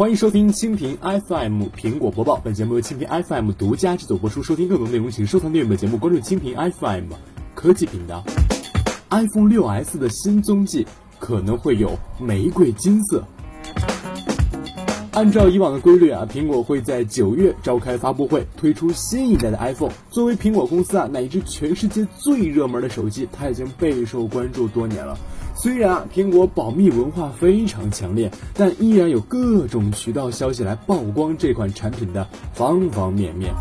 [0.00, 4.42] 欢迎收听蜻蜓 FM 苹果播报，本节目由蜻蜓 FM 独家制作播出。
[4.42, 7.12] 收听更多内容，请收藏订阅本节目，关注蜻蜓 FM
[7.54, 8.24] 科技频道。
[9.10, 10.86] iPhone 6s 的新踪迹
[11.18, 13.22] 可能会有玫瑰金色。
[15.12, 19.92] 按照以往的规律啊，苹果会在九月召开发布会，推出新一代的 iPhone。
[20.08, 25.18] 作为苹果公司啊，乃至全世界最热门的手机，它已经备受关注多年了。
[25.62, 33.52] 虽然啊，苹果保密文化非常强烈，但依然有各种渠道消息来曝光这款产品的方方面面。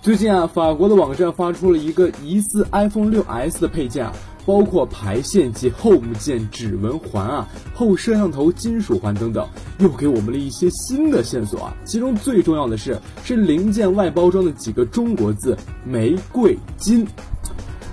[0.00, 4.12] 最近啊，法国的网站发出了一个疑似 iPhone 6s 的配件啊，
[4.46, 9.46] 包括排线及 Home 键指纹环啊、后摄像头金属环等等，
[9.80, 11.76] 又给我们了一些新的线索啊。
[11.84, 15.54] 其中最重要的是，是零件外包装的几个中国字
[15.84, 17.06] “玫瑰金”。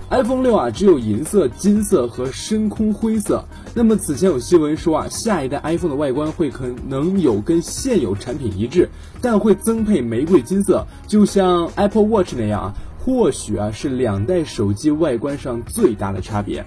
[0.10, 3.44] iPhone 六啊，只有银色、金色和深空灰色。
[3.76, 8.90] 那么此前有新闻说啊，下一代 iPhone 的外观会可能有跟现有产品一致，
[9.22, 16.66] 但会增配玫瑰金色，就像 Apple Watch 那样啊，或许啊是两代手机外观上最大的差别。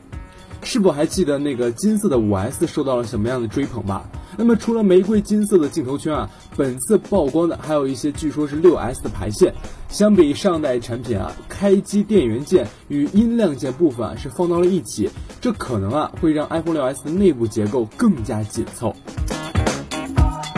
[0.63, 4.07] 是否还记得那个金色的五 S 受到了什么样的追捧吧？
[4.37, 9.55] 那么除了玫瑰金色的镜头圈啊，本次曝光的还有一些据说是六 S 的排线。
[9.91, 15.11] 相比上代产品啊，开机电源键与音量键部分啊是放到了一起，
[15.41, 18.95] 这可能啊会让 iPhone 六 S 的内部结构更加紧凑。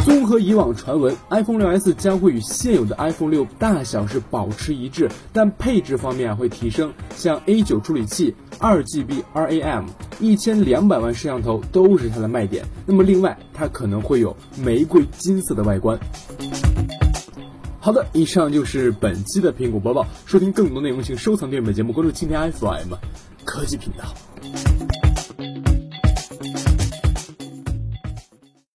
[0.04, 9.84] 综合以往传闻，iPhone 6s 将会与现有的 iPhone 6大小是保持一致，但配置方面啊会提升，像 A9 处理器、2GB RAM、
[10.20, 12.64] 一千两百万摄像头都是它的卖点。
[12.84, 15.98] 那么另外，它可能会有玫瑰金色的外观。
[17.84, 20.06] 好的，以上就是本期的苹果播报。
[20.24, 22.94] 收听更多内容，请收藏订阅本节目，关注蜻蜓 FM
[23.44, 25.01] 科技频道。